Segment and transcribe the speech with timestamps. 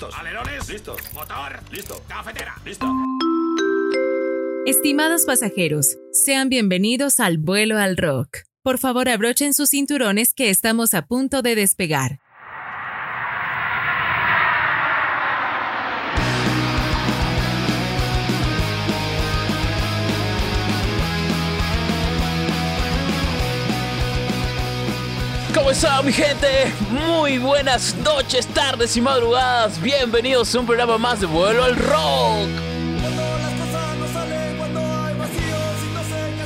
[0.00, 0.18] Listos.
[0.18, 0.68] Alerones.
[0.70, 1.00] Listos.
[1.12, 1.60] Motor.
[1.70, 2.02] Listo.
[2.08, 2.54] Cafetera.
[2.64, 2.86] Listo.
[4.64, 8.38] Estimados pasajeros, sean bienvenidos al vuelo al rock.
[8.62, 12.18] Por favor, abrochen sus cinturones que estamos a punto de despegar.
[25.80, 26.46] ¿Cómo está mi gente?
[26.90, 29.80] Muy buenas noches, tardes y madrugadas.
[29.80, 32.48] Bienvenidos a un programa más de Vuelo al Rock.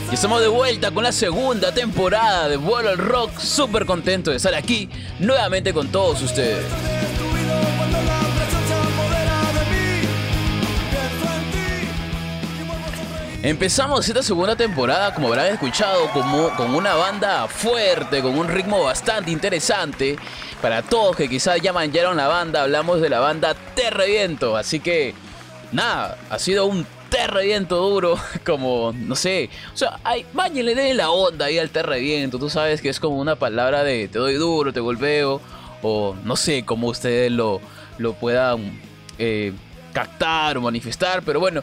[0.09, 3.41] Y estamos de vuelta con la segunda temporada de Vuelo al Rock.
[3.41, 6.65] Súper contento de estar aquí nuevamente con todos ustedes.
[13.45, 18.83] Empezamos esta segunda temporada, como habrán escuchado, como, con una banda fuerte, con un ritmo
[18.83, 20.17] bastante interesante.
[20.63, 24.57] Para todos que quizás ya mancharon la banda, hablamos de la banda Terreviento.
[24.57, 25.13] Así que,
[25.73, 29.51] nada, ha sido un Terreviento duro, como, no sé.
[29.75, 32.39] O sea, hay, le den la onda ahí al Terreviento.
[32.39, 35.43] Tú sabes que es como una palabra de te doy duro, te golpeo.
[35.83, 37.61] O no sé cómo ustedes lo,
[37.99, 38.81] lo puedan
[39.19, 39.53] eh,
[39.93, 41.23] captar o manifestar.
[41.23, 41.63] Pero bueno,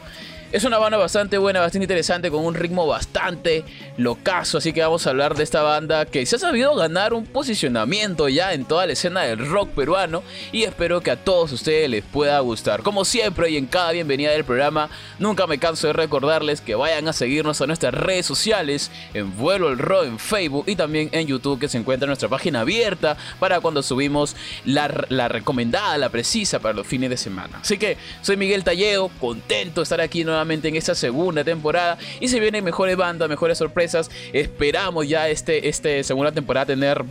[0.52, 3.64] es una banda bastante buena, bastante interesante, con un ritmo bastante
[3.96, 4.58] locazo.
[4.58, 8.28] Así que vamos a hablar de esta banda que se ha sabido ganar un posicionamiento
[8.28, 10.22] ya en toda la escena del rock peruano.
[10.52, 12.82] Y espero que a todos ustedes les pueda gustar.
[12.82, 17.08] Como siempre y en cada bienvenida del programa, nunca me canso de recordarles que vayan
[17.08, 21.26] a seguirnos a nuestras redes sociales, en Vuelo el Rock en Facebook y también en
[21.26, 26.58] YouTube, que se encuentra nuestra página abierta para cuando subimos la, la recomendada, la precisa
[26.58, 27.60] para los fines de semana.
[27.62, 32.28] Así que soy Miguel Talledo, contento de estar aquí nuevamente en esta segunda temporada y
[32.28, 34.10] se vienen mejores bandas, mejores sorpresas.
[34.32, 37.04] Esperamos ya este, este segunda temporada tener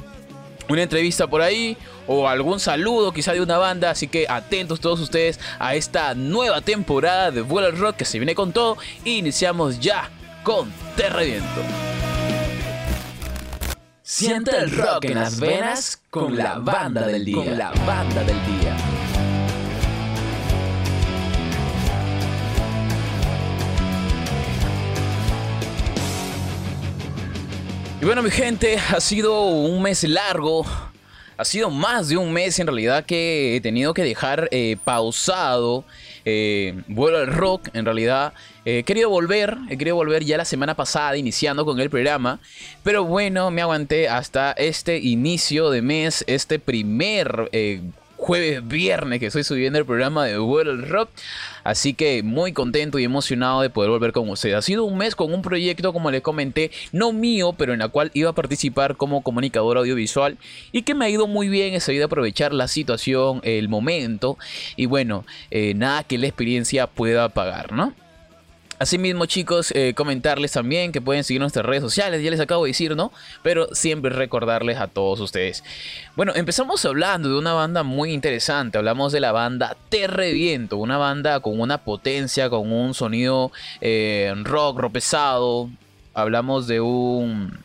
[0.69, 3.91] una entrevista por ahí o algún saludo quizá de una banda.
[3.91, 8.19] Así que atentos todos ustedes a esta nueva temporada de Vuelo al Rock que se
[8.19, 8.77] viene con todo.
[9.05, 10.09] Iniciamos ya
[10.43, 11.61] con Terreviento.
[14.03, 17.35] Siente el rock en las venas con la banda del día.
[17.37, 18.70] Con la banda del día.
[28.01, 30.65] Y bueno, mi gente, ha sido un mes largo.
[31.37, 35.85] Ha sido más de un mes en realidad que he tenido que dejar eh, pausado.
[36.25, 38.33] Eh, vuelo al rock, en realidad.
[38.65, 42.39] Eh, he querido volver, he querido volver ya la semana pasada, iniciando con el programa.
[42.81, 47.51] Pero bueno, me aguanté hasta este inicio de mes, este primer
[48.21, 51.09] jueves, viernes que estoy subiendo el programa de World Rock.
[51.63, 54.55] Así que muy contento y emocionado de poder volver con ustedes.
[54.55, 57.87] Ha sido un mes con un proyecto, como les comenté, no mío, pero en la
[57.87, 60.37] cual iba a participar como comunicador audiovisual
[60.71, 61.73] y que me ha ido muy bien.
[61.73, 64.37] He sabido aprovechar la situación, el momento
[64.75, 67.93] y bueno, eh, nada que la experiencia pueda pagar, ¿no?
[68.81, 72.71] Asimismo, chicos, eh, comentarles también que pueden seguir nuestras redes sociales, ya les acabo de
[72.71, 73.11] decir, ¿no?
[73.43, 75.63] Pero siempre recordarles a todos ustedes.
[76.15, 81.41] Bueno, empezamos hablando de una banda muy interesante, hablamos de la banda Terreviento, una banda
[81.41, 85.69] con una potencia, con un sonido eh, rock, rock pesado,
[86.15, 87.59] hablamos de un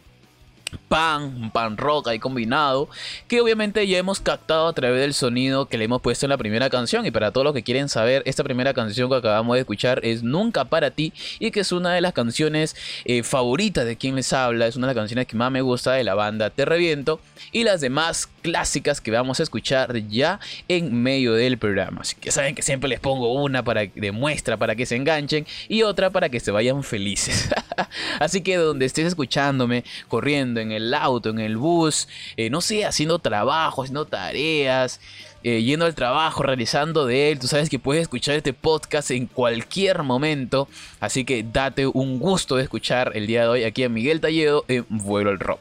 [0.88, 2.88] pan, pan rock ahí combinado,
[3.28, 6.36] que obviamente ya hemos captado a través del sonido que le hemos puesto en la
[6.36, 7.06] primera canción.
[7.06, 10.22] Y para todos los que quieren saber, esta primera canción que acabamos de escuchar es
[10.22, 14.32] Nunca para ti y que es una de las canciones eh, favoritas de quien les
[14.32, 17.20] habla, es una de las canciones que más me gusta de la banda Te Reviento
[17.52, 22.02] y las demás clásicas que vamos a escuchar ya en medio del programa.
[22.02, 25.46] Así que saben que siempre les pongo una para de muestra para que se enganchen
[25.68, 27.48] y otra para que se vayan felices.
[28.20, 32.84] Así que donde estés escuchándome, corriendo en el auto, en el bus, eh, no sé,
[32.84, 35.00] haciendo trabajo, haciendo tareas,
[35.42, 37.38] eh, yendo al trabajo, realizando de él.
[37.38, 40.68] Tú sabes que puedes escuchar este podcast en cualquier momento.
[41.00, 44.64] Así que date un gusto de escuchar el día de hoy aquí a Miguel Talledo
[44.68, 45.60] en Vuelo al Rock.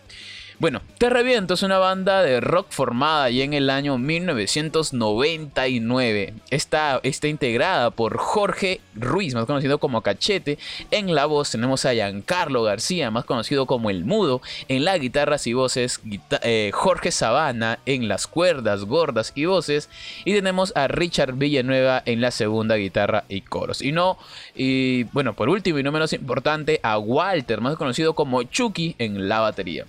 [0.58, 6.34] Bueno, Te Reviento es una banda de rock formada ya en el año 1999.
[6.50, 10.58] Está, está integrada por Jorge Ruiz, más conocido como Cachete.
[10.92, 14.42] En la voz tenemos a Giancarlo García, más conocido como El Mudo.
[14.70, 16.00] En las guitarras y voces,
[16.42, 19.90] eh, Jorge Sabana en las cuerdas gordas y voces.
[20.24, 23.82] Y tenemos a Richard Villanueva en la segunda guitarra y coros.
[23.82, 24.18] Y no,
[24.56, 29.28] y bueno, por último y no menos importante, a Walter, más conocido como Chucky en
[29.28, 29.86] la batería.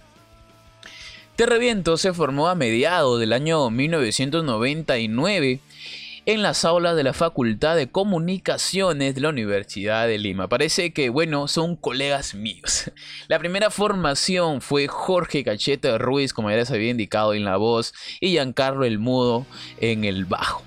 [1.36, 5.60] Terreviento se formó a mediados del año 1999
[6.24, 10.48] en las aulas de la Facultad de Comunicaciones de la Universidad de Lima.
[10.48, 12.90] Parece que, bueno, son colegas míos.
[13.28, 17.92] La primera formación fue Jorge Cachete Ruiz, como ya les había indicado en la voz,
[18.18, 19.44] y Giancarlo El Mudo
[19.78, 20.62] en el bajo.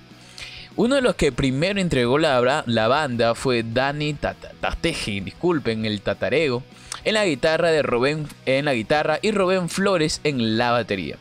[0.76, 6.62] Uno de los que primero entregó la, la banda fue Dani Tateji, disculpen el tatarego,
[7.04, 11.16] en la guitarra de Rubén en la guitarra y Rubén Flores en la batería.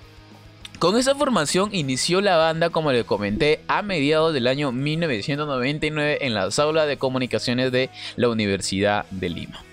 [0.79, 6.33] Con esa formación inició la banda, como le comenté, a mediados del año 1999 en
[6.33, 9.68] las aulas de comunicaciones de la Universidad de Lima.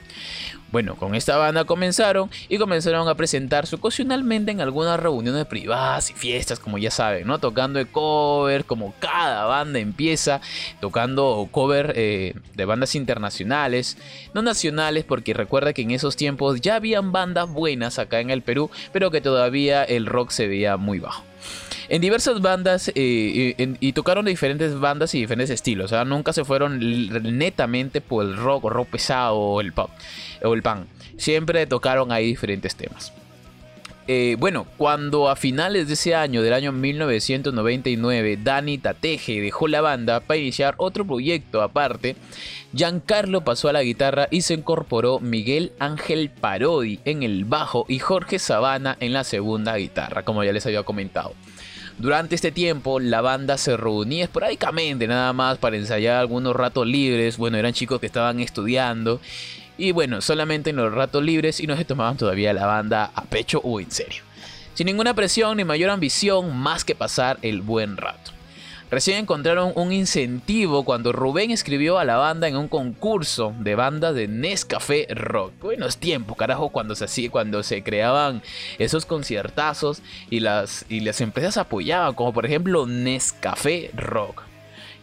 [0.77, 6.13] Bueno, con esta banda comenzaron y comenzaron a presentarse ocasionalmente en algunas reuniones privadas y
[6.13, 7.39] fiestas, como ya saben, ¿no?
[7.39, 10.43] Tocando de cover, como cada banda empieza,
[10.79, 13.97] tocando cover eh, de bandas internacionales,
[14.35, 18.43] no nacionales, porque recuerda que en esos tiempos ya habían bandas buenas acá en el
[18.43, 21.25] Perú, pero que todavía el rock se veía muy bajo
[21.89, 25.91] en diversas bandas eh, y tocaron de diferentes bandas y diferentes estilos.
[25.91, 29.91] Sea, nunca se fueron netamente por el rock o rock pesado o el pop
[30.43, 30.87] o el pan.
[31.17, 33.13] Siempre tocaron ahí diferentes temas.
[34.09, 39.81] Eh, bueno, cuando a finales de ese año, del año 1999, Dani Tateje dejó la
[39.81, 42.15] banda para iniciar otro proyecto aparte,
[42.73, 47.99] Giancarlo pasó a la guitarra y se incorporó Miguel Ángel Parodi en el bajo y
[47.99, 51.35] Jorge Sabana en la segunda guitarra, como ya les había comentado.
[51.99, 57.39] Durante este tiempo la banda se reunía esporádicamente nada más para ensayar algunos ratos libres,
[57.39, 59.19] bueno, eran chicos que estaban estudiando
[59.79, 63.25] y bueno, solamente en los ratos libres y no se tomaban todavía la banda a
[63.25, 64.23] pecho o en serio.
[64.75, 68.36] Sin ninguna presión ni mayor ambición más que pasar el buen rato.
[68.89, 74.15] Recién encontraron un incentivo cuando Rubén escribió a la banda en un concurso de bandas
[74.15, 75.55] de Nescafé Rock.
[75.61, 78.43] Buenos tiempos, carajo, cuando se hacía, cuando se creaban
[78.79, 84.45] esos conciertazos y las, y las empresas apoyaban, como por ejemplo Nescafé Rock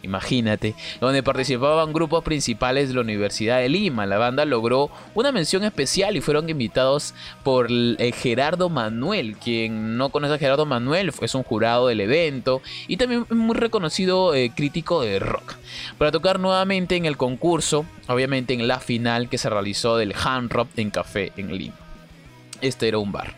[0.04, 4.06] imagínate, donde participaban grupos principales de la Universidad de Lima.
[4.06, 10.10] La banda logró una mención especial y fueron invitados por eh, Gerardo Manuel, quien no
[10.10, 15.02] conoce a Gerardo Manuel, es un jurado del evento y también muy reconocido eh, crítico
[15.02, 15.54] de rock,
[15.98, 20.52] para tocar nuevamente en el concurso, obviamente en la final que se realizó del Hand
[20.52, 21.76] Rock en Café en Lima.
[22.60, 23.34] Este era un bar.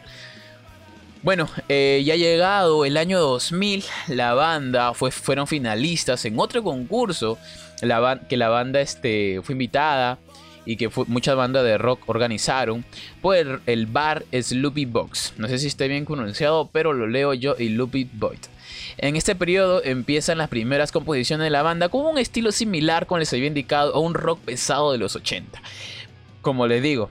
[1.26, 7.36] Bueno, eh, ya llegado el año 2000, la banda fue, fueron finalistas en otro concurso
[7.80, 10.20] que la banda este, fue invitada
[10.64, 12.84] y que muchas bandas de rock organizaron
[13.20, 15.34] por el bar Sloopy Box.
[15.36, 18.38] No sé si está bien pronunciado, pero lo leo yo y Loopy Boy.
[18.96, 23.18] En este periodo empiezan las primeras composiciones de la banda con un estilo similar, como
[23.18, 25.60] les había indicado, a un rock pesado de los 80.
[26.40, 27.10] Como les digo,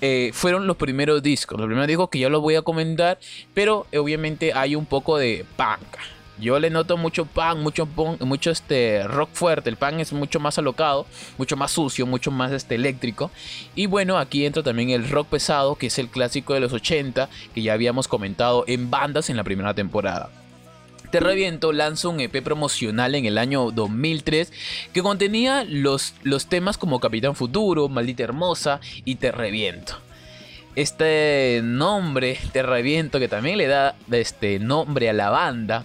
[0.00, 1.58] eh, fueron los primeros discos.
[1.58, 3.18] Los primeros discos que yo los voy a comentar,
[3.54, 5.96] pero obviamente hay un poco de punk.
[6.38, 7.88] Yo le noto mucho punk, mucho
[8.20, 9.70] mucho este rock fuerte.
[9.70, 11.06] El punk es mucho más alocado,
[11.38, 13.30] mucho más sucio, mucho más este eléctrico.
[13.74, 17.30] Y bueno, aquí entra también el rock pesado, que es el clásico de los 80,
[17.54, 20.30] que ya habíamos comentado en bandas en la primera temporada.
[21.10, 24.52] Te Reviento lanza un EP promocional en el año 2003
[24.92, 29.98] que contenía los, los temas como Capitán Futuro, Maldita Hermosa y Te Reviento.
[30.74, 35.84] Este nombre, Te Reviento, que también le da este nombre a la banda,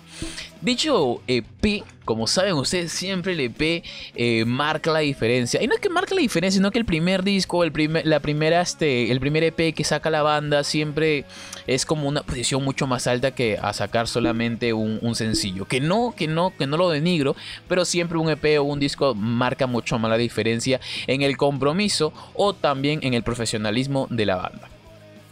[0.61, 3.83] Dicho EP, como saben ustedes, siempre el EP
[4.15, 5.59] eh, marca la diferencia.
[5.59, 8.19] Y no es que marca la diferencia, sino que el primer disco, el primer, la
[8.19, 11.25] primera, este, el primer EP que saca la banda siempre
[11.65, 15.65] es como una posición mucho más alta que a sacar solamente un, un sencillo.
[15.65, 17.35] Que no, que no, que no lo denigro,
[17.67, 22.13] pero siempre un EP o un disco marca mucho más la diferencia en el compromiso
[22.35, 24.80] o también en el profesionalismo de la banda.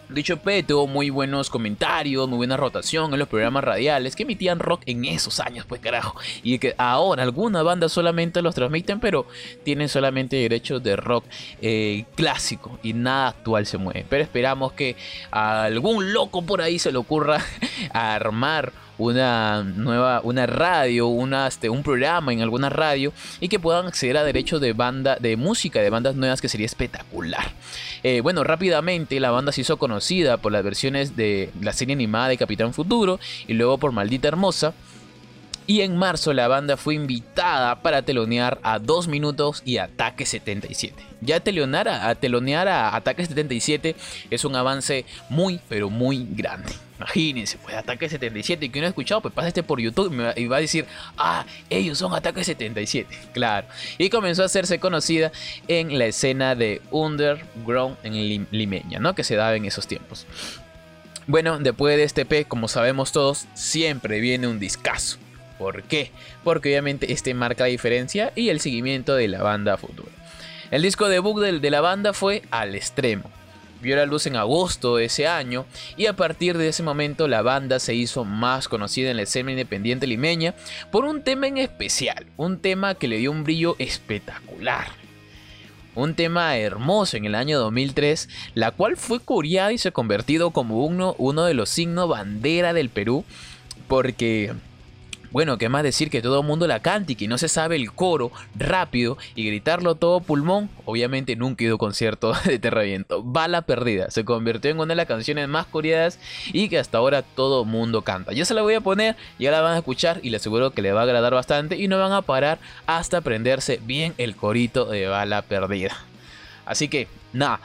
[0.09, 4.57] Dicho P tuvo muy buenos comentarios, muy buena rotación en los programas radiales que emitían
[4.57, 6.19] rock en esos años, pues carajo.
[6.41, 9.27] Y que ahora algunas bandas solamente los transmiten, pero
[9.63, 11.25] tienen solamente derechos de rock
[11.61, 14.03] eh, clásico y nada actual se mueve.
[14.09, 14.95] Pero esperamos que
[15.29, 17.45] a algún loco por ahí se le ocurra
[17.93, 23.87] armar una nueva una radio, una, este, un programa en alguna radio y que puedan
[23.87, 27.51] acceder a derechos de banda de música de bandas nuevas que sería espectacular.
[28.03, 32.27] Eh, bueno, rápidamente la banda se hizo conocida por las versiones de la serie animada
[32.27, 34.73] de Capitán Futuro y luego por Maldita Hermosa.
[35.69, 40.95] Y en marzo la banda fue invitada para telonear a 2 minutos y Ataque 77.
[41.21, 43.95] Ya telonear a, telonear a Ataque 77
[44.31, 46.71] es un avance muy, pero muy grande.
[46.97, 50.47] Imagínense, pues Ataque 77 y que no ha escuchado, pues pasa este por YouTube y,
[50.47, 50.87] va a decir,
[51.19, 53.15] ah, ellos son Ataque 77.
[53.31, 53.67] Claro.
[53.99, 55.31] Y comenzó a hacerse conocida
[55.67, 59.13] en la escena de Underground en Limeña, ¿no?
[59.13, 60.25] Que se daba en esos tiempos.
[61.27, 65.19] Bueno, después de este P, como sabemos todos, siempre viene un discazo.
[65.59, 66.11] ¿Por qué?
[66.43, 70.09] Porque obviamente este marca la diferencia y el seguimiento de la banda futura.
[70.71, 73.29] El disco debut de, de la banda fue Al Extremo.
[73.81, 75.65] vio la luz en agosto de ese año
[75.97, 79.51] y a partir de ese momento la banda se hizo más conocida en la escena
[79.51, 80.53] independiente limeña
[80.91, 84.87] por un tema en especial, un tema que le dio un brillo espectacular.
[85.95, 90.51] Un tema hermoso en el año 2003, la cual fue curiada y se ha convertido
[90.51, 93.25] como uno, uno de los signos bandera del Perú,
[93.87, 94.53] porque
[95.31, 97.75] bueno, qué más decir que todo el mundo la cante y que no se sabe
[97.75, 100.69] el coro rápido y gritarlo todo pulmón.
[100.85, 103.21] Obviamente nunca he ido a concierto de Terraviento.
[103.23, 104.09] Bala perdida.
[104.09, 106.19] Se convirtió en una de las canciones más coreadas
[106.51, 108.33] y que hasta ahora todo el mundo canta.
[108.33, 110.81] Yo se la voy a poner, ya la van a escuchar y les aseguro que
[110.81, 114.85] le va a agradar bastante y no van a parar hasta aprenderse bien el corito
[114.85, 115.95] de Bala perdida.
[116.65, 117.59] Así que, nada.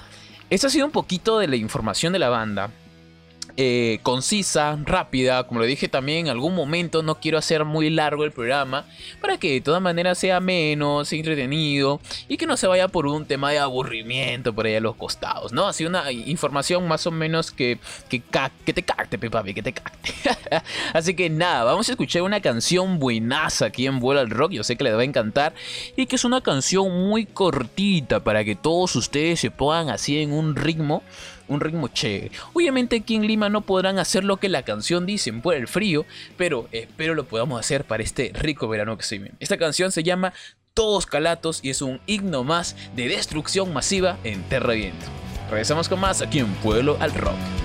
[0.51, 2.71] Esto ha sido un poquito de la información de la banda.
[3.57, 8.25] Eh, concisa, rápida, como lo dije también en algún momento, no quiero hacer muy largo
[8.25, 8.85] el programa,
[9.21, 13.27] para que de todas maneras sea menos, entretenido y que no se vaya por un
[13.27, 15.69] tema de aburrimiento por ahí a los costados, ¿no?
[15.69, 18.21] Así una información más o menos que, que,
[18.65, 20.13] que te cacte, papi, que te cacte.
[20.93, 24.65] Así que nada, vamos a escuchar una canción buenaza aquí en Vuelo al Rock, yo
[24.65, 25.55] sé que les va a encantar,
[25.95, 30.33] y que es una canción muy cortita para que todos ustedes se pongan así en
[30.33, 31.05] un ritmo
[31.49, 32.31] un ritmo chévere.
[32.53, 36.07] Obviamente aquí en Lima no podrán hacer lo que la canción dice por el frío,
[36.37, 39.35] pero espero lo podamos hacer para este rico verano que se viene.
[39.41, 40.33] Esta canción se llama
[40.75, 45.07] Todos Calatos y es un himno más de destrucción masiva en Terra Viento.
[45.51, 47.64] Regresamos con más aquí en Pueblo al Rock.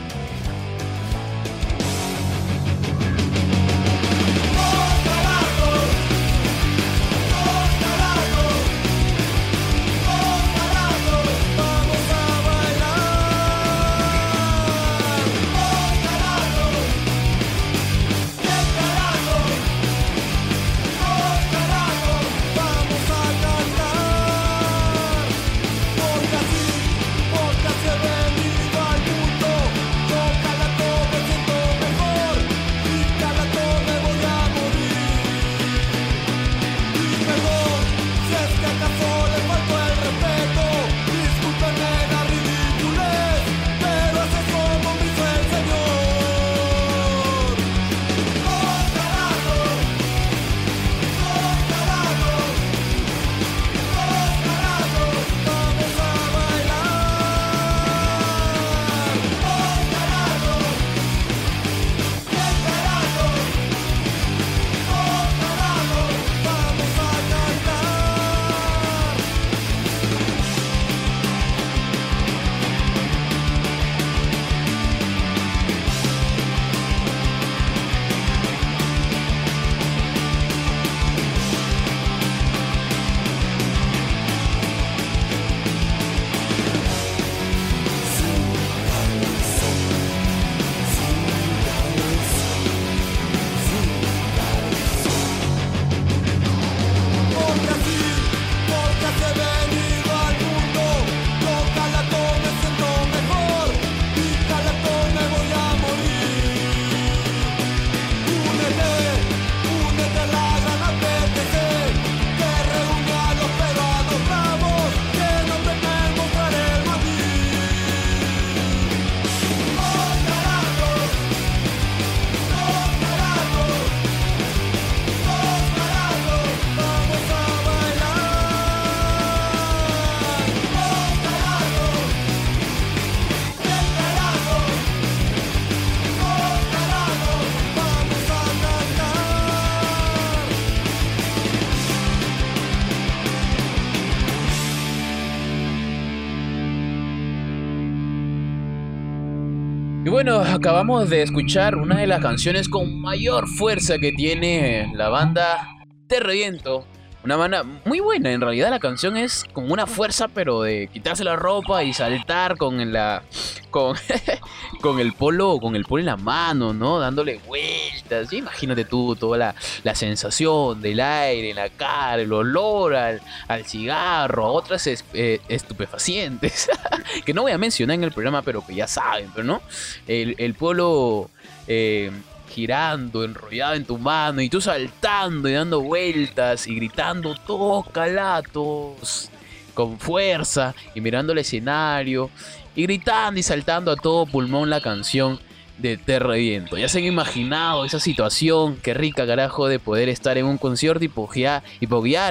[150.22, 155.66] Bueno, acabamos de escuchar una de las canciones con mayor fuerza que tiene la banda
[156.08, 156.86] Te Reviento
[157.24, 161.24] una banda muy buena, en realidad la canción es con una fuerza, pero de quitarse
[161.24, 163.24] la ropa y saltar con la
[163.70, 163.98] con,
[164.82, 167.00] con el polo, con el polo en la mano, ¿no?
[167.00, 168.32] Dándole vueltas.
[168.32, 174.46] imagínate tú toda la, la, sensación del aire la cara, el olor al, al cigarro,
[174.46, 176.70] a otras eh, estupefacientes.
[177.26, 179.62] que no voy a mencionar en el programa, pero que ya saben, pero no.
[180.08, 181.30] El, el polo
[181.68, 182.12] eh,
[182.50, 189.30] girando, enrollado en tu mano, y tú saltando y dando vueltas y gritando todos calatos
[189.74, 192.30] con fuerza y mirando el escenario
[192.76, 195.40] y gritando y saltando a todo pulmón la canción
[195.78, 196.78] de Terra Viento.
[196.78, 201.06] Ya se han imaginado esa situación, qué rica carajo de poder estar en un concierto
[201.06, 201.64] y poguear,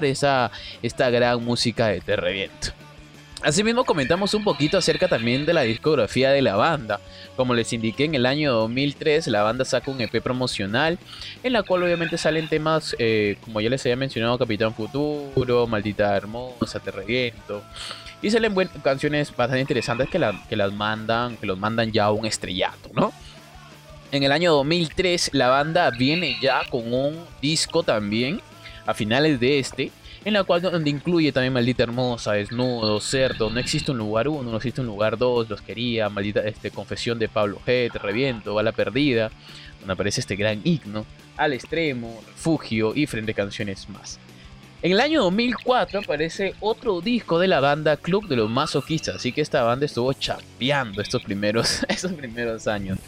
[0.05, 0.51] y esa,
[0.83, 2.69] esta gran música de Terra Viento.
[3.43, 7.01] Asimismo comentamos un poquito acerca también de la discografía de la banda.
[7.37, 10.99] Como les indiqué en el año 2003 la banda saca un EP promocional
[11.45, 16.17] en la cual obviamente salen temas eh, como ya les había mencionado Capitán Futuro, Maldita
[16.17, 17.33] Hermosa, Te.
[18.21, 22.27] Y salen canciones bastante interesantes que, que las mandan, que los mandan ya a un
[22.27, 23.13] estrellato, ¿no?
[24.11, 28.41] En el año 2003 la banda viene ya con un disco también
[28.85, 29.93] a finales de este
[30.25, 34.51] en la cual donde incluye también Maldita Hermosa, Desnudo, Cerdo, No existe un lugar 1,
[34.51, 38.55] no existe un lugar 2, Los quería, Maldita este, Confesión de Pablo G, Te reviento,
[38.55, 39.31] Bala perdida,
[39.81, 41.07] donde aparece este gran himno,
[41.37, 44.19] Al extremo, Refugio y frente canciones más.
[44.81, 49.33] En el año 2004 aparece otro disco de la banda Club de los Masoquistas, así
[49.33, 52.99] que esta banda estuvo chapeando estos primeros, estos primeros años,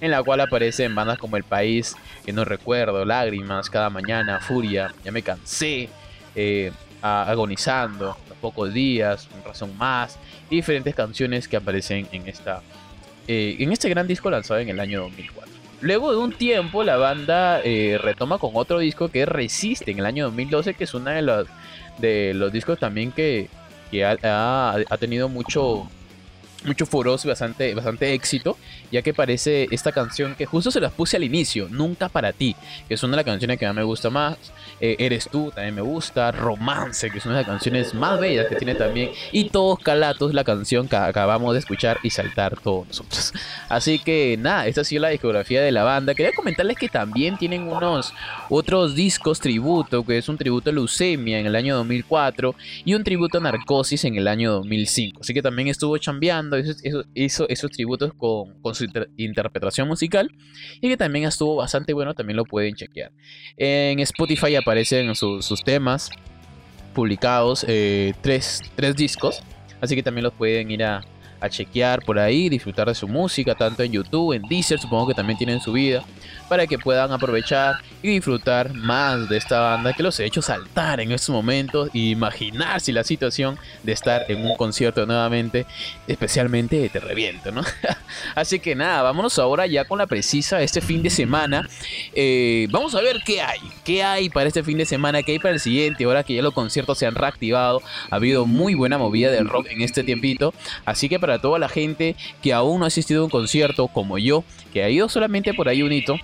[0.00, 4.94] en la cual aparecen bandas como El País, que no recuerdo, Lágrimas, Cada Mañana, Furia,
[5.04, 5.90] Ya me cansé,
[6.40, 6.70] eh,
[7.02, 10.18] agonizando, pocos días, un razón más,
[10.48, 12.62] y diferentes canciones que aparecen en, esta,
[13.26, 15.52] eh, en este gran disco lanzado en el año 2004.
[15.80, 20.06] Luego de un tiempo, la banda eh, retoma con otro disco que Resiste en el
[20.06, 21.48] año 2012, que es uno de los,
[21.98, 23.48] de los discos también que,
[24.04, 25.88] ha, ha, tenido mucho,
[26.64, 26.86] mucho
[27.24, 28.56] y bastante, bastante éxito,
[28.90, 32.56] ya que parece esta canción que justo se las puse al inicio, Nunca para ti,
[32.88, 34.36] que es una de las canciones que más me gusta más.
[34.80, 36.32] Eh, Eres tú, también me gusta.
[36.32, 39.10] Romance, que es una de las canciones más bellas que tiene también.
[39.32, 43.32] Y Todos Calatos, la canción que acabamos de escuchar y saltar todos nosotros.
[43.68, 46.14] Así que nada, esta ha sido la discografía de la banda.
[46.14, 48.12] Quería comentarles que también tienen unos
[48.48, 52.54] otros discos tributo, que es un tributo a Leucemia en el año 2004
[52.84, 55.20] y un tributo a Narcosis en el año 2005.
[55.20, 56.56] Así que también estuvo chambeando,
[57.14, 60.30] hizo, esos tributos con, con su interpretación musical
[60.80, 63.12] y que también estuvo bastante bueno, también lo pueden chequear.
[63.56, 66.10] En Spotify aparecen sus, temas
[66.94, 69.42] publicados, eh, tres, tres discos,
[69.80, 71.04] así que también los pueden ir a,
[71.40, 75.14] a chequear por ahí, disfrutar de su música, tanto en YouTube, en Deezer, supongo que
[75.14, 76.04] también tienen su vida,
[76.48, 81.00] para que puedan aprovechar y disfrutar más de esta banda que los he hecho saltar
[81.00, 85.66] en estos momentos e imaginarse la situación de estar en un concierto nuevamente,
[86.06, 87.62] especialmente Te Reviento, ¿no?
[88.34, 91.68] Así que nada, vámonos ahora ya con la precisa este fin de semana.
[92.14, 95.38] Eh, vamos a ver qué hay, qué hay para este fin de semana, qué hay
[95.38, 98.98] para el siguiente, ahora que ya los conciertos se han reactivado, ha habido muy buena
[98.98, 102.84] movida del rock en este tiempito, así que para toda la gente que aún no
[102.84, 106.16] ha asistido a un concierto como yo, que ha ido solamente por ahí un hito,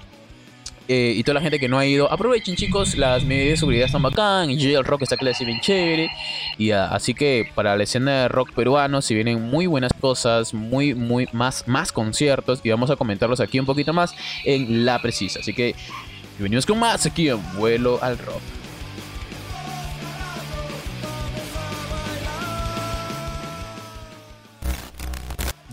[0.89, 3.87] eh, y toda la gente que no ha ido, aprovechen chicos, las medidas de seguridad
[3.87, 6.11] están bacán, y el rock está clase bien chévere,
[6.59, 10.95] y así que para la escena de rock peruano si vienen muy buenas cosas, muy,
[10.95, 15.41] muy, más, más conciertos, y vamos a comentarlos aquí un poquito más en La Precisa,
[15.41, 15.75] así que
[16.39, 18.43] venimos con más aquí en Vuelo al Rock.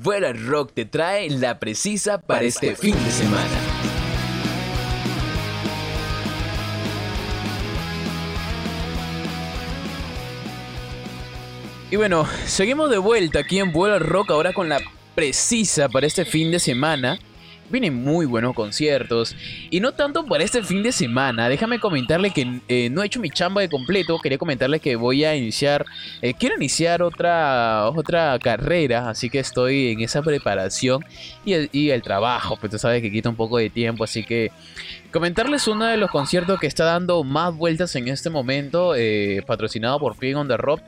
[0.03, 3.70] Vuelo al Rock te trae la precisa para este fin de semana.
[11.91, 14.79] Y bueno, seguimos de vuelta aquí en Vuelo Rock ahora con la
[15.13, 17.19] precisa para este fin de semana.
[17.69, 19.35] Vienen muy buenos conciertos.
[19.69, 21.49] Y no tanto para este fin de semana.
[21.49, 24.17] Déjame comentarle que eh, no he hecho mi chamba de completo.
[24.19, 25.85] Quería comentarle que voy a iniciar.
[26.21, 29.09] Eh, quiero iniciar otra, otra carrera.
[29.09, 31.03] Así que estoy en esa preparación.
[31.43, 32.55] Y el, trabajo.
[32.55, 34.05] Pues tú sabes que quita un poco de tiempo.
[34.05, 34.49] Así que
[35.11, 38.95] comentarles uno de los conciertos que está dando más vueltas en este momento.
[38.95, 40.81] Eh, patrocinado por Pig on the Rock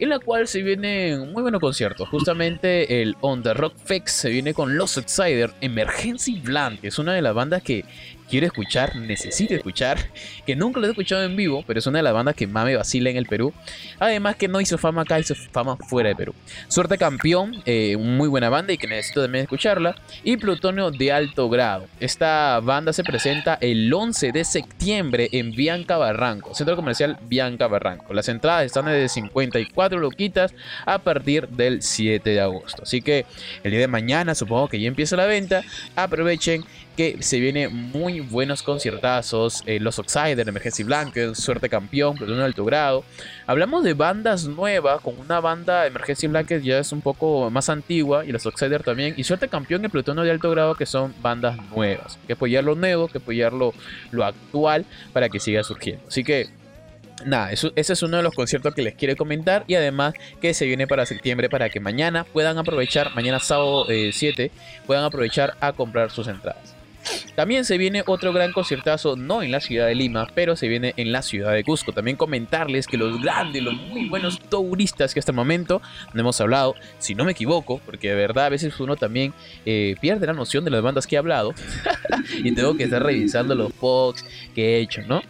[0.00, 2.08] en la cual se vienen muy buenos conciertos.
[2.08, 6.98] Justamente el On The Rock Fest se viene con Los Outsiders, Emergency Blank, que es
[6.98, 7.84] una de las bandas que
[8.30, 9.98] quiero escuchar, necesito escuchar,
[10.46, 12.64] que nunca lo he escuchado en vivo, pero es una de las bandas que más
[12.64, 13.52] me vacila en el Perú.
[13.98, 16.34] Además que no hizo fama acá, hizo fama fuera de Perú.
[16.68, 19.96] Suerte Campeón, eh, muy buena banda y que necesito también escucharla.
[20.22, 21.86] Y Plutonio de alto grado.
[21.98, 28.14] Esta banda se presenta el 11 de septiembre en Bianca Barranco, Centro Comercial Bianca Barranco.
[28.14, 30.54] Las entradas están de 54 loquitas
[30.86, 32.84] a partir del 7 de agosto.
[32.84, 33.26] Así que
[33.64, 35.62] el día de mañana supongo que ya empieza la venta.
[35.96, 36.64] Aprovechen
[37.20, 39.62] se viene muy buenos conciertazos.
[39.66, 43.04] Eh, los Oxider, Emergency Blanket, Suerte Campeón, Plutón Alto Grado.
[43.46, 48.24] Hablamos de bandas nuevas, con una banda Emergency Blanket ya es un poco más antigua,
[48.26, 49.14] y los Oxider también.
[49.16, 52.18] Y Suerte Campeón y Plutón de Alto Grado, que son bandas nuevas.
[52.26, 53.72] Que apoyar lo nuevo, que apoyar lo,
[54.22, 54.84] actual
[55.14, 56.04] para que siga surgiendo.
[56.06, 56.48] Así que
[57.24, 60.66] nada, ese es uno de los conciertos que les quiero comentar y además que se
[60.66, 64.50] viene para septiembre para que mañana puedan aprovechar, mañana sábado 7, eh,
[64.86, 66.79] puedan aprovechar a comprar sus entradas.
[67.34, 70.94] También se viene otro gran conciertazo, no en la ciudad de Lima, pero se viene
[70.96, 71.92] en la ciudad de Cusco.
[71.92, 75.80] También comentarles que los grandes, los muy buenos touristas que hasta el momento
[76.12, 79.32] no hemos hablado, si no me equivoco, porque de verdad a veces uno también
[79.64, 81.54] eh, pierde la noción de las bandas que he hablado
[82.44, 85.22] y tengo que estar revisando los posts que he hecho, ¿no?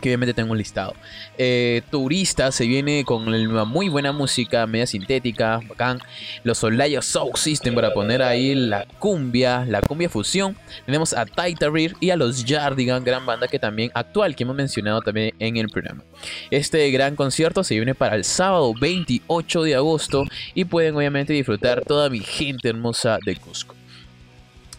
[0.00, 0.94] Que obviamente tengo un listado.
[1.36, 5.98] Eh, turista se viene con una muy buena música, media sintética, bacán.
[6.44, 10.56] Los Olaya Soul System para poner ahí la cumbia, la cumbia fusión.
[10.86, 15.00] Tenemos a Rear y a los Jardigan, gran banda que también actual, que hemos mencionado
[15.00, 16.02] también en el programa.
[16.50, 21.84] Este gran concierto se viene para el sábado 28 de agosto y pueden obviamente disfrutar
[21.84, 23.74] toda mi gente hermosa de Cusco.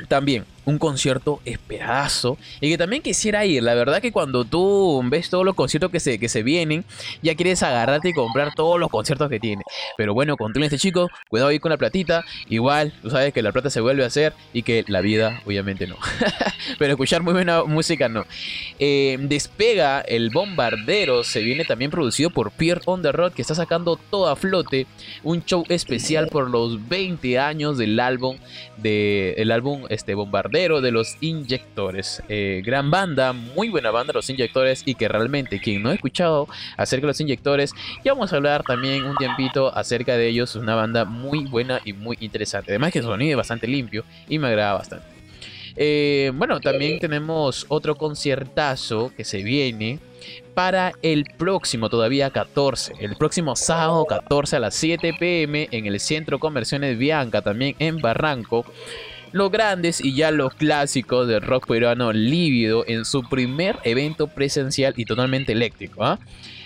[0.08, 3.64] También un concierto esperadazo y que también quisiera ir.
[3.64, 6.86] La verdad que cuando tú ves todos los conciertos que se, que se vienen,
[7.22, 9.64] ya quieres agarrarte y comprar todos los conciertos que tiene.
[9.98, 12.26] Pero bueno, controlen este chico, cuidado ahí con la platita.
[12.50, 15.88] Igual, tú sabes que la plata se vuelve a hacer y que la vida obviamente
[15.88, 15.98] no.
[16.80, 18.26] Pero escuchar muy buena música no.
[18.80, 23.56] Eh, despega el bombardero, se viene también producido por Pierre on the Road que está
[23.56, 24.88] sacando todo a flote.
[25.24, 28.38] Un show especial por los 20 años del álbum,
[28.78, 32.24] de, el álbum este, Bombardero de los Inyectores.
[32.28, 36.48] Eh, gran banda, muy buena banda los Inyectores y que realmente quien no ha escuchado
[36.76, 40.56] acerca de los Inyectores, ya vamos a hablar también un tiempito acerca de ellos.
[40.56, 42.72] Una banda muy buena y muy interesante.
[42.72, 45.06] Además que su sonido es bastante limpio y me agrada bastante.
[45.76, 50.00] Eh, bueno, también tenemos otro conciertazo que se viene
[50.54, 56.00] para el próximo, todavía 14, el próximo sábado 14 a las 7 pm en el
[56.02, 58.66] Centro Conversiones Bianca, también en Barranco
[59.32, 64.94] los grandes y ya los clásicos del rock peruano lívido en su primer evento presencial
[64.98, 66.04] y totalmente eléctrico.
[66.04, 66.20] ¿ah?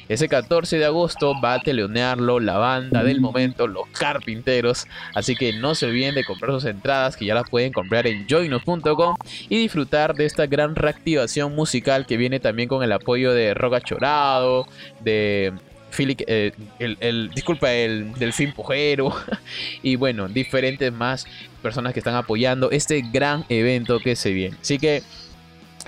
[0.09, 4.85] Ese 14 de agosto va a teleonearlo la banda del momento, los carpinteros.
[5.15, 8.27] Así que no se olviden de comprar sus entradas que ya las pueden comprar en
[8.29, 9.15] joinos.com
[9.49, 13.79] y disfrutar de esta gran reactivación musical que viene también con el apoyo de Roca
[13.79, 14.67] Chorado,
[15.01, 15.53] de
[15.97, 19.15] eh, el, disculpa, el Delfín Pujero
[19.83, 21.25] y bueno, diferentes más
[21.61, 24.57] personas que están apoyando este gran evento que se viene.
[24.61, 25.03] Así que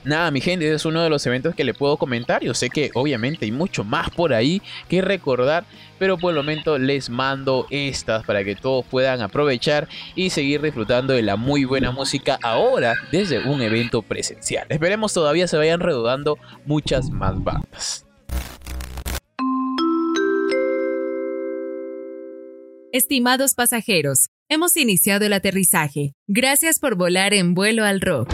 [0.06, 2.44] nada, mi gente, es uno de los eventos que le puedo comentar.
[2.44, 5.65] Yo sé que obviamente hay mucho más por ahí que recordar,
[6.00, 11.13] pero por el momento les mando estas para que todos puedan aprovechar y seguir disfrutando
[11.13, 14.68] de la muy buena música ahora desde un evento presencial.
[14.70, 18.06] Esperemos todavía se vayan redudando muchas más bandas.
[22.98, 26.14] Estimados pasajeros, hemos iniciado el aterrizaje.
[26.28, 28.30] Gracias por volar en vuelo al rock.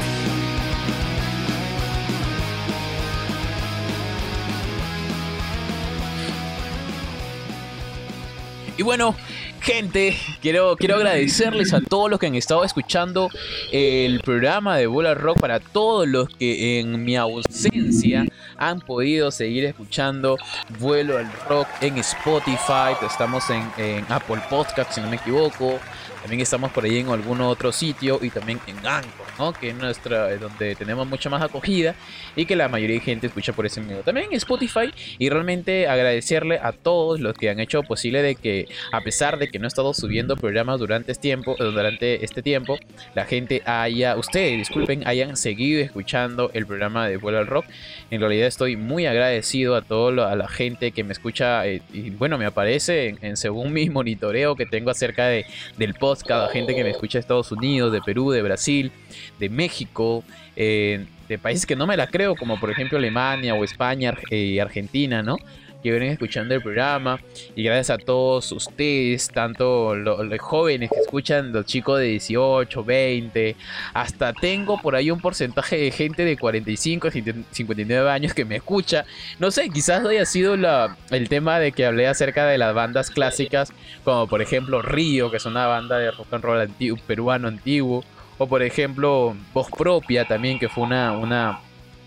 [8.78, 9.16] Y bueno,
[9.62, 13.30] gente, quiero, quiero agradecerles a todos los que han estado escuchando
[13.72, 18.26] el programa de Bola Rock, para todos los que en mi ausencia
[18.58, 20.38] han podido seguir escuchando
[20.80, 25.80] Vuelo al Rock en Spotify, estamos en, Apple Podcast, si no me equivoco,
[26.22, 29.28] también estamos por ahí en algún otro sitio y también en Anchor,
[29.60, 31.96] Que es nuestra, donde tenemos mucha más acogida
[32.36, 34.02] y que la mayoría de gente escucha por ese medio.
[34.04, 39.02] También Spotify y realmente agradecerle a todos los que han hecho posible de que a
[39.02, 42.78] pesar de que no he estado subiendo programas durante este tiempo, durante este tiempo,
[43.16, 47.66] la gente haya, ustedes disculpen, hayan seguido escuchando el programa de Vuelo al Rock.
[48.12, 52.38] En realidad estoy muy agradecido a toda la gente que me escucha eh, y bueno,
[52.38, 55.46] me aparece en, según mi monitoreo que tengo acerca de,
[55.78, 58.92] del podcast cada gente que me escucha de Estados Unidos, de Perú, de Brasil,
[59.40, 60.24] de México,
[60.56, 64.58] eh, de países que no me la creo, como por ejemplo Alemania o España y
[64.58, 65.38] eh, Argentina, ¿no?
[65.82, 67.20] que vienen escuchando el programa.
[67.56, 73.56] Y gracias a todos ustedes, tanto los, jóvenes que escuchan, los chicos de 18, 20,
[73.94, 77.10] hasta tengo por ahí un porcentaje de gente de 45,
[77.52, 79.06] 59 años que me escucha.
[79.40, 83.10] No sé, quizás haya sido la, el tema de que hablé acerca de las bandas
[83.10, 87.48] clásicas, como por ejemplo Río, que es una banda de rock and roll antiguo, peruano
[87.48, 88.04] antiguo.
[88.42, 91.60] O por ejemplo Voz Propia también, que fue una, una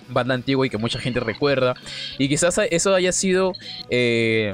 [0.09, 1.75] banda antigua y que mucha gente recuerda.
[2.19, 3.53] Y quizás eso haya sido
[3.89, 4.53] eh,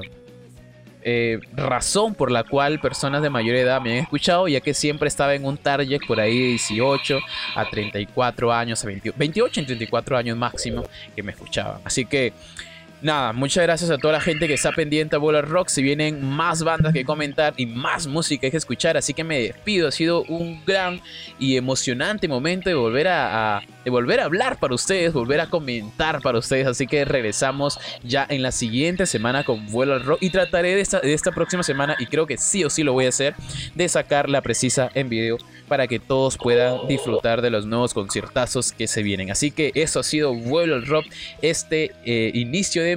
[1.01, 5.09] eh, razón por la cual personas de mayor edad me han escuchado, ya que siempre
[5.09, 7.19] estaba en un target por ahí de 18
[7.55, 10.83] a 34 años, a 28 y 34 años máximo
[11.17, 11.81] que me escuchaban.
[11.87, 12.35] Así que
[13.03, 15.69] nada, muchas gracias a toda la gente que está pendiente a Bola Rock.
[15.69, 19.89] Si vienen más bandas que comentar y más música que escuchar, así que me despido.
[19.89, 21.01] Ha sido un gran
[21.39, 26.39] y emocionante momento de volver a, volver a hablar para ustedes, volver a comentar para
[26.39, 26.67] ustedes.
[26.67, 30.81] Así que regresamos ya en la siguiente semana con Vuelo al Rock y trataré de
[30.81, 33.35] esta, de esta próxima semana, y creo que sí o sí lo voy a hacer,
[33.75, 38.73] de sacar la precisa en video para que todos puedan disfrutar de los nuevos conciertazos
[38.73, 39.31] que se vienen.
[39.31, 41.07] Así que eso ha sido Vuelo al Rock
[41.43, 42.90] este eh, inicio de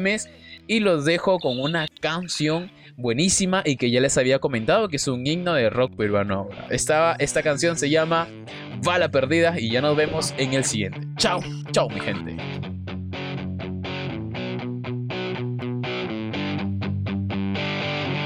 [0.67, 5.07] y los dejo con una canción buenísima y que ya les había comentado que es
[5.07, 6.49] un himno de rock peruano.
[6.69, 8.27] Esta, esta canción se llama
[8.83, 11.01] Bala Perdida y ya nos vemos en el siguiente.
[11.17, 12.37] Chao, chao mi gente.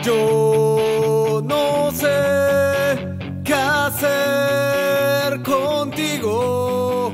[0.04, 2.98] Yo no sé
[3.44, 7.12] qué hacer contigo.